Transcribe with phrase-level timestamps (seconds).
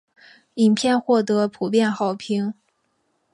[0.55, 2.55] 影片获得普遍好评。